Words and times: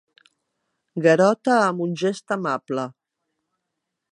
Garota 1.07 1.57
amb 1.67 1.85
un 1.87 1.93
gest 2.05 2.35
amable. 2.37 2.87